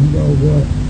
[0.00, 0.89] you know what?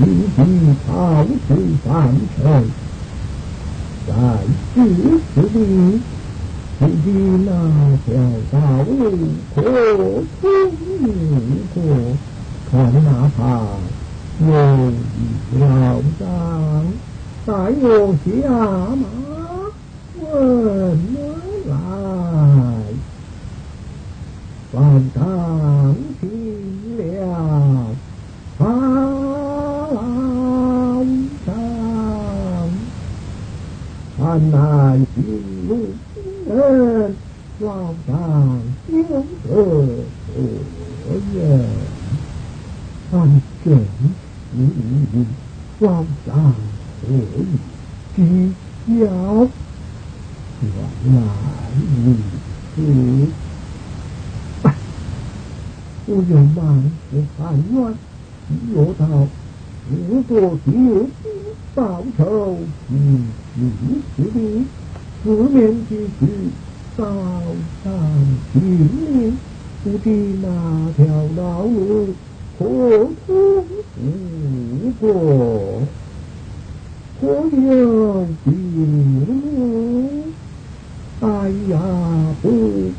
[0.00, 2.62] thì thần thảo sự phạm trời
[4.06, 4.80] và chỉ
[5.34, 5.98] sự đi
[6.80, 8.86] sự đi là theo đạo
[9.56, 12.16] khổ thương khổ
[12.72, 13.58] còn là phà
[14.38, 14.92] ngồi
[15.50, 16.90] làm sang
[17.46, 19.08] tại ngồi chỉ à mà
[20.20, 22.94] quên mới lại
[24.72, 26.09] hoàn thang
[38.10, 38.98] 老长有
[39.46, 39.50] 何
[40.26, 40.34] 所
[41.32, 41.38] 言？
[43.10, 43.12] 看
[43.64, 44.56] 真是
[45.78, 45.86] 老
[46.26, 46.28] 长
[47.02, 47.04] 何
[47.38, 47.40] 以
[48.16, 48.18] 知
[48.86, 49.48] 晓？
[50.62, 50.64] 原
[51.14, 51.16] 来
[52.04, 52.04] 如
[52.74, 52.76] 此。
[56.06, 56.60] 我有万
[57.10, 57.40] 事寒
[57.72, 57.76] 怨，
[58.74, 59.02] 若到
[59.88, 61.06] 如果丢兵
[61.72, 61.78] 报
[62.18, 62.20] 仇，
[62.88, 62.94] 你
[63.54, 63.60] 你
[64.16, 64.36] 之地，
[65.22, 65.56] 四面
[65.88, 66.26] 之时，
[66.96, 68.50] 삼삼이
[69.84, 72.14] 우디나 대나우
[72.58, 73.20] 고고고
[77.20, 78.50] 고연지루
[81.20, 82.89] 아야 보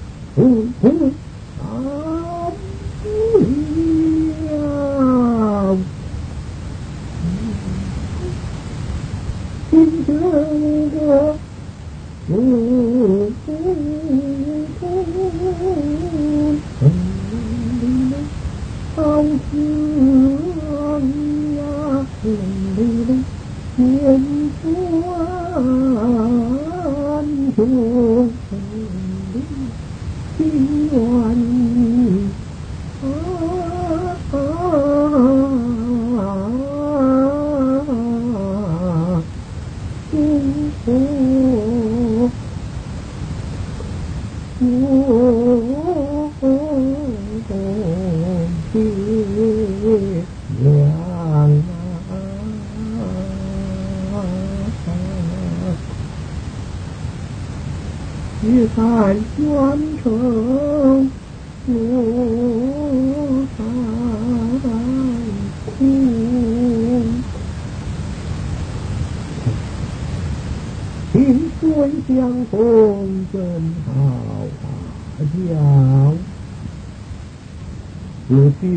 [78.61, 78.67] 就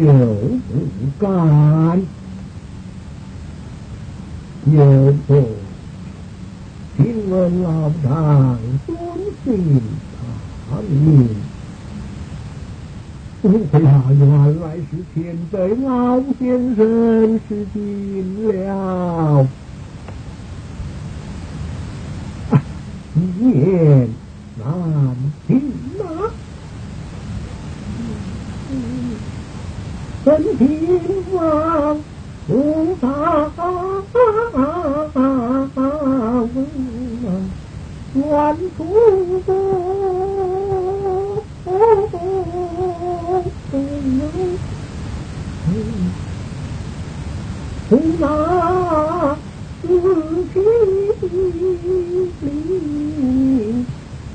[0.68, 0.72] 不
[1.18, 2.02] 敢，
[4.66, 5.28] 有错。
[6.96, 8.96] 听闻老丈尊
[9.44, 9.82] 姓
[10.70, 11.28] 大名。
[13.42, 14.04] 不会啊！
[14.08, 14.20] 原
[14.60, 17.78] 来是前辈老先生失敬
[18.48, 19.46] 了。
[23.14, 23.18] 一
[23.50, 24.08] 言
[24.58, 24.64] 难
[25.46, 25.52] 尽
[30.24, 32.02] 선비와
[32.48, 33.64] 우사하운
[38.14, 39.44] 완수고
[47.88, 49.42] 동나
[49.82, 50.64] 우시리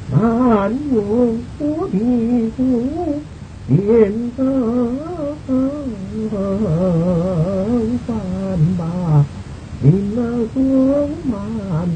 [0.05, 3.25] 만용 우리고
[3.67, 5.08] 인사
[6.31, 9.23] hỡi phan bà,
[9.81, 10.15] nhìn
[10.55, 11.87] xuống màn,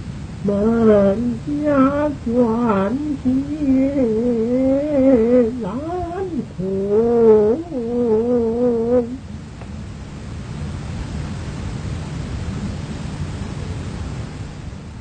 [0.43, 4.01] bên giá chuẩn chia
[5.59, 7.55] lãn khổ.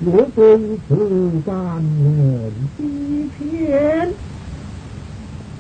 [0.07, 4.09] Lúa cung sự tàn nền chi phiến,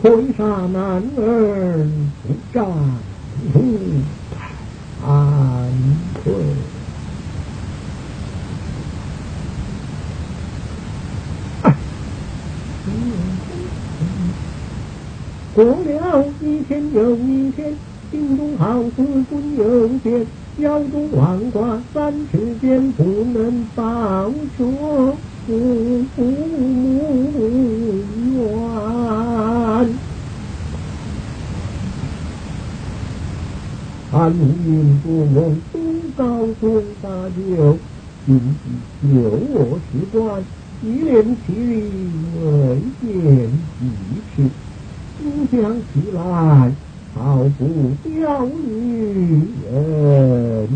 [0.02, 1.90] khối xa nán ơn
[3.54, 3.78] 路
[5.00, 5.08] 坎
[6.14, 6.24] 坷，
[15.54, 17.74] 过了一天又一天，
[18.10, 18.90] 心中好似
[19.30, 20.26] 针又尖，
[20.58, 26.06] 腰中弯挂三尺剑，不能报却父母
[29.78, 30.11] 恩。
[34.14, 35.80] 安云不梦东
[36.14, 37.78] 高中大酒，
[38.26, 39.16] 今夕酒
[39.54, 40.44] 卧石关，
[40.82, 41.90] 一念其里
[42.36, 42.44] 未
[43.00, 43.10] 见
[43.80, 43.82] 一
[44.36, 44.44] 尺。
[45.16, 46.20] 思想起来，
[47.14, 47.20] 好
[47.58, 47.62] 不
[48.02, 50.68] 雕女人。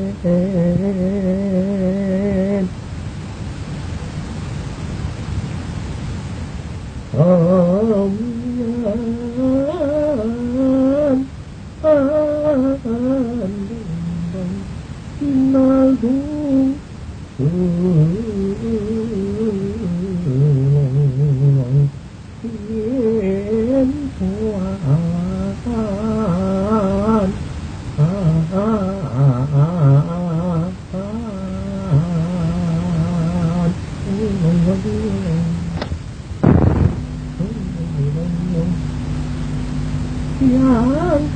[40.41, 41.29] 娘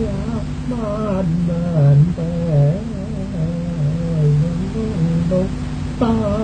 [0.00, 0.42] giáp
[1.48, 2.72] bên bể
[5.30, 5.46] đục
[6.00, 6.37] ta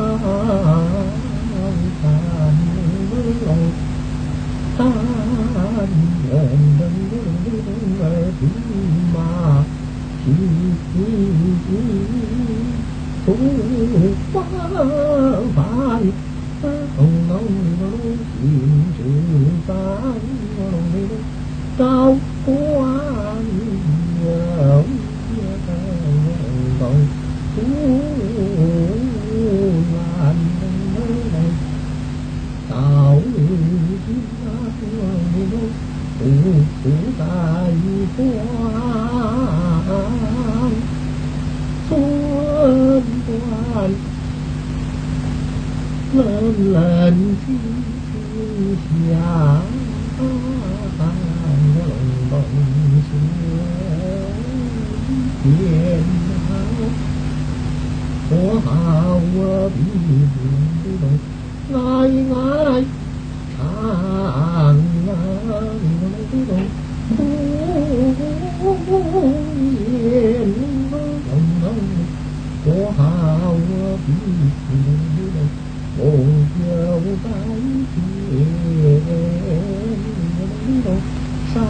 [36.25, 36.31] 苦
[37.19, 37.23] 大
[37.69, 37.77] 于
[38.17, 38.19] 欢，
[41.87, 41.91] 春
[43.27, 43.29] 欢
[46.15, 46.19] 冷
[46.73, 46.75] 冷
[47.45, 47.47] 清
[48.09, 48.09] 清
[48.89, 49.13] 下，
[50.19, 51.87] 冷
[52.31, 52.33] 冻
[53.05, 53.07] 雪
[55.43, 55.45] 天
[56.49, 56.51] 好，
[58.31, 58.33] 我
[58.65, 58.69] 好
[59.35, 59.37] 我
[59.75, 59.77] 比
[60.33, 60.35] 不
[61.01, 61.05] 懂，
[61.69, 61.77] 来
[62.31, 62.33] 来
[63.59, 63.59] 尝
[65.05, 65.09] 尝。
[72.65, 73.61] có hào
[74.07, 74.15] bí
[75.99, 77.59] bồn giao tay
[77.95, 78.43] chuyện
[81.55, 81.67] xa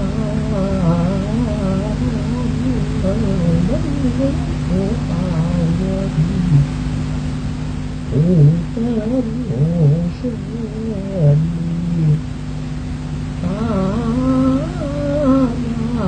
[4.68, 5.68] của tao
[8.10, 10.34] cùng tên hồ sen
[13.42, 14.43] ta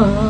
[0.00, 0.29] love.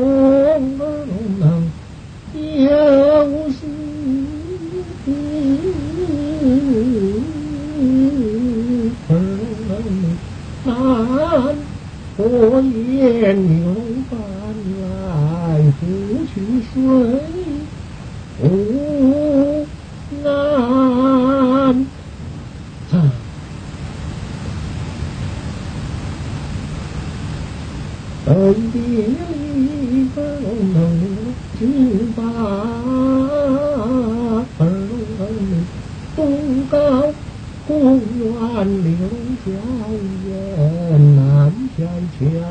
[42.00, 42.42] 南天墙，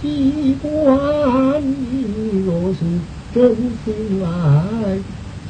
[0.00, 2.78] 机关你若是
[3.34, 4.26] 真心来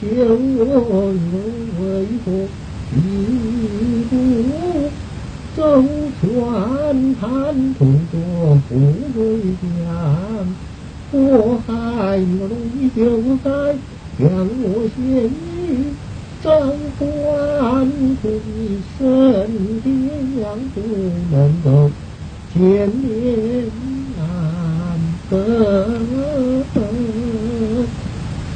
[0.01, 0.07] 救
[0.65, 0.65] 我，
[1.13, 1.15] 为
[1.77, 2.49] 何一不？
[5.55, 5.61] 舟
[6.21, 7.23] 船滩
[7.75, 8.15] 途多
[8.69, 8.71] 不
[9.13, 9.19] 归
[9.61, 9.63] 家，
[11.13, 11.17] 我
[11.67, 12.51] 海龙
[12.97, 12.99] 就
[13.45, 13.47] 在
[14.19, 14.25] 将
[14.63, 14.65] 我
[14.97, 14.99] 献
[15.29, 15.29] 于
[16.43, 16.49] 张
[16.99, 17.03] 官
[18.23, 18.25] 的
[18.99, 18.99] 身
[19.83, 19.85] 边，
[20.75, 20.77] 不
[21.31, 21.69] 能够
[22.54, 23.70] thiên nhiên
[24.18, 25.88] làm cơ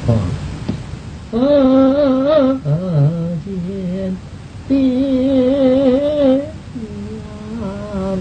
[0.06, 0.18] còn
[2.64, 4.14] ở thiên
[4.68, 6.40] tiên
[7.60, 8.18] làm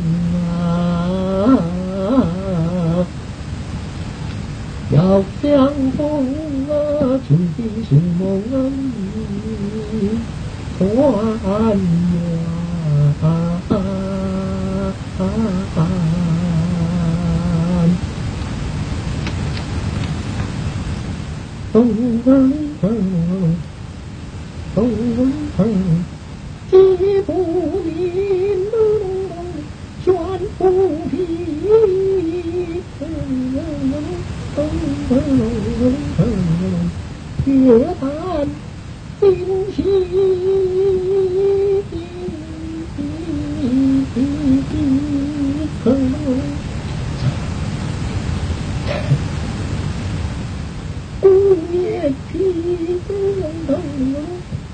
[4.92, 6.34] dọc tiếng phong
[7.28, 8.92] chuẩn bị sự mong ngắm
[10.80, 11.38] hoa
[11.70, 11.93] anh.
[37.46, 38.48] giữa tan
[39.20, 39.72] tim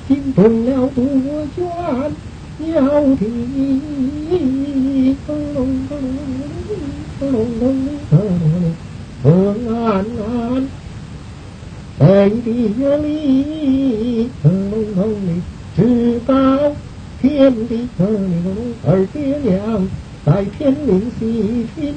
[0.07, 1.03] chim thuần nào tu
[1.57, 2.13] cho anh.
[2.59, 3.27] Nhau thì
[5.27, 6.39] con lòng con lòng
[7.19, 8.73] con lòng con lòng con lòng.
[9.23, 9.67] Con
[10.17, 10.67] lòng
[11.99, 12.51] 安安，北地
[13.03, 14.49] 里，腾
[14.95, 15.41] 腾里，
[15.75, 16.33] 至高
[17.21, 17.89] 天地，
[18.87, 19.85] 二爹娘
[20.25, 21.93] 在天灵西听，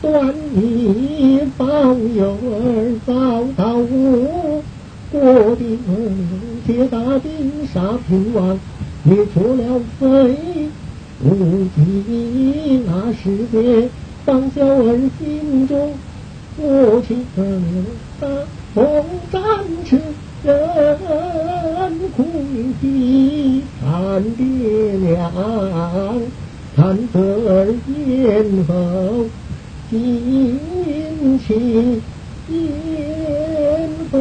[0.00, 3.12] 断你保佑儿早
[3.56, 4.62] 到我
[5.10, 5.20] 国
[5.56, 5.78] 的
[6.64, 8.56] 铁大兵杀平王，
[9.02, 10.68] 灭除了非，
[11.24, 13.88] 如今那世界
[14.24, 15.92] 放小儿心中，
[16.56, 17.26] 我情
[18.20, 18.28] 大
[18.72, 19.04] 风
[19.84, 20.16] 천천
[22.12, 25.18] 공기 단비량
[26.76, 28.70] 단벌인허
[29.88, 31.48] 진시
[32.48, 34.14] 인허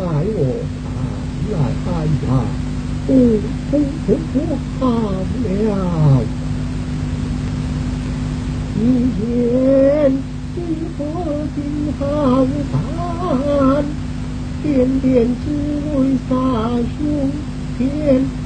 [0.00, 0.06] 信。
[0.06, 0.40] 待我
[0.82, 0.88] 看
[1.52, 1.86] 来看
[2.24, 2.28] 呀，
[3.06, 3.08] 不
[3.70, 3.72] 不
[4.06, 4.34] 不不
[4.78, 4.80] 看
[5.44, 5.68] 了。
[8.76, 8.82] 一
[9.14, 9.20] 见
[10.54, 10.58] 金
[10.96, 10.98] 河
[11.54, 11.58] 金
[11.98, 12.00] 好
[12.72, 13.84] 看，
[14.62, 14.64] 点
[15.00, 15.04] 点
[15.44, 15.46] 只
[15.94, 15.96] 为
[16.28, 16.30] 杀
[16.96, 16.98] 兄
[17.76, 17.80] 添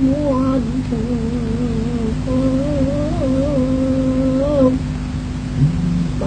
[0.00, 0.10] 冤
[0.90, 0.92] 仇。
[2.26, 2.28] 从何
[6.20, 6.22] 来？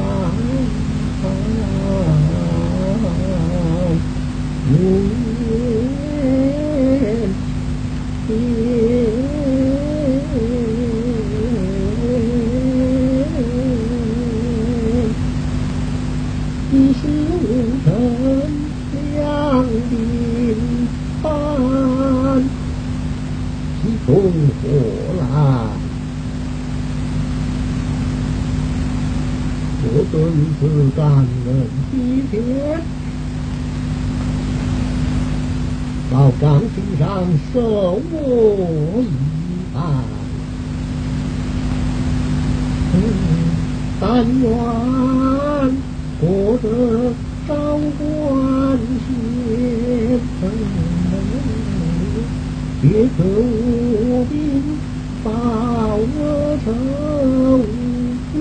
[29.90, 30.16] 我顿
[30.60, 30.62] 时
[30.96, 31.08] 感
[31.46, 32.82] 恩齐天，
[36.10, 37.06] 到岗亭上
[37.54, 37.56] 受
[38.12, 38.14] 我
[39.02, 39.04] 一
[39.74, 39.76] 拜。
[44.00, 44.44] 但愿
[46.20, 46.24] 过
[46.62, 46.66] 得
[47.48, 47.54] 高
[47.98, 48.02] 官
[49.04, 49.08] 先
[50.40, 50.42] 生。
[52.80, 52.86] 别
[53.18, 54.32] 可无兵
[55.24, 56.20] 报我
[56.64, 56.66] 仇
[58.36, 58.40] 冤，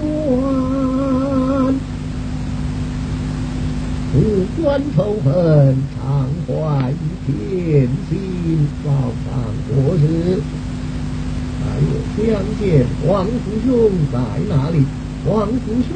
[4.12, 4.14] 不
[4.62, 5.26] 官仇恨
[6.46, 6.92] 常怀
[7.26, 8.90] 天心，报
[9.24, 9.28] 上
[9.68, 10.02] 国事。
[11.58, 12.18] 还有相
[12.60, 13.30] 见，王父
[13.64, 14.14] 兄在
[14.48, 14.84] 哪里？
[15.26, 15.94] 王父兄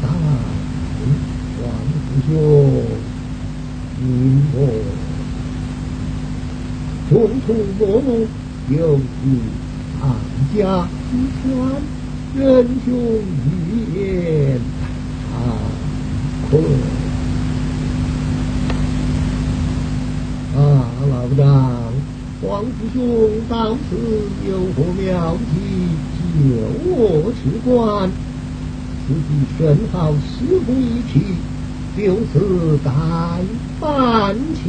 [0.00, 0.08] 在，
[1.62, 2.32] 王父兄，
[4.00, 4.02] 您
[4.54, 4.56] 我。
[7.08, 7.12] 匆
[7.46, 8.08] 匆忙忙，
[8.70, 9.00] 又是
[10.00, 10.02] 唐
[10.56, 10.58] 家
[11.10, 11.12] 之
[11.42, 11.46] 川，
[12.34, 12.40] 仁
[12.84, 12.88] 兄
[13.44, 14.00] 一言
[15.30, 15.30] 惭
[16.50, 16.52] 愧。
[21.16, 21.46] 老张，
[22.42, 23.00] 黄师兄
[23.48, 23.96] 到此
[24.46, 25.54] 有何妙计
[26.36, 26.44] 救
[26.94, 28.10] 我出关？
[29.08, 31.20] 此地甚好，事不宜迟，
[31.96, 32.92] 就此待
[33.80, 34.60] 办起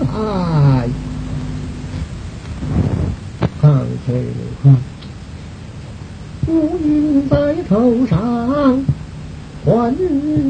[0.00, 0.86] 来。
[3.62, 4.26] 看谁
[4.62, 4.76] 看？
[6.48, 8.84] 乌云在头上，
[9.64, 9.96] 欢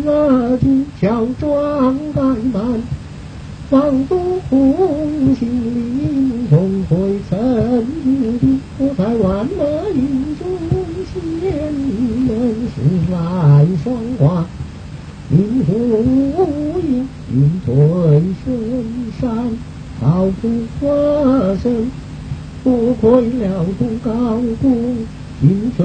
[0.04, 0.66] 乐的
[1.00, 2.20] 乔装改
[2.52, 2.82] 扮，
[3.70, 4.18] 仿佛
[4.50, 7.62] 红杏林中会成的
[8.80, 9.62] 五彩万马
[9.94, 10.44] 云中
[11.14, 12.28] 仙门
[12.74, 14.44] 是来双花，
[15.30, 17.72] 云雾隐云翠
[18.44, 18.44] 深
[19.20, 19.30] 山，
[20.00, 20.48] 好不
[20.80, 21.88] 花生。
[22.64, 24.10] 不亏了东高
[24.60, 24.96] 公，
[25.40, 25.84] 金色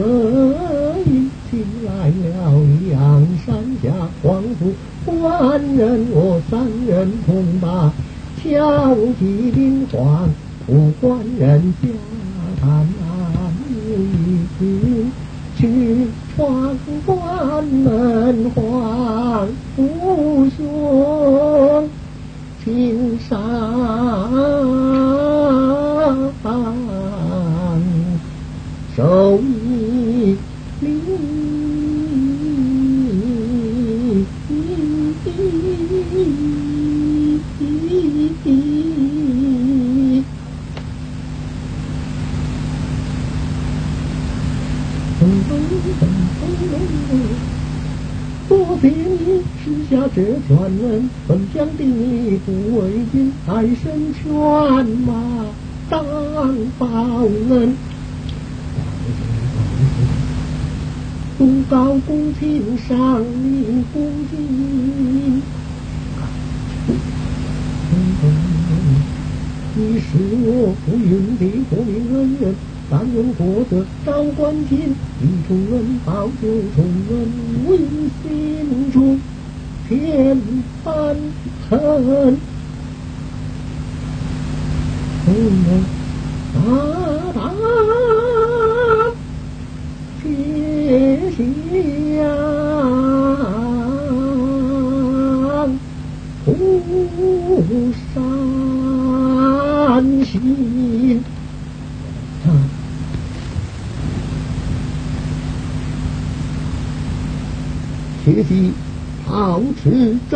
[1.06, 2.52] 引进来了
[2.90, 3.56] 梁山。
[3.84, 4.74] 下黄土
[5.06, 7.94] 官人，我三人同把
[8.42, 10.28] 枪击林皇，
[10.66, 11.90] 我官人家
[12.60, 12.88] 谈
[13.70, 15.06] 一句，
[15.58, 21.90] 去闯关门皇父兄，
[22.64, 23.38] 青山
[28.96, 29.40] 守
[50.16, 51.84] 这传恩，本将的
[52.46, 54.24] 不为君，爱身犬
[55.06, 55.12] 马
[55.90, 56.06] 当
[56.80, 56.88] 报
[57.50, 57.76] 恩。
[61.38, 65.42] 都高公卿上令公瑾，
[69.76, 70.06] 你是
[70.46, 72.56] 我不允的国民恩人，
[72.90, 77.14] 但愿获得高官进，以重恩报救重恩，
[77.68, 77.80] 为
[78.24, 79.20] 心中
[79.88, 80.40] เพียน
[80.86, 81.18] ปัน
[81.62, 81.86] เทิ
[82.32, 82.34] น
[85.24, 85.38] หู
[86.54, 86.80] หา
[87.38, 87.85] ตา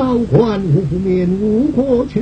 [0.10, 2.19] 高官无面无过去。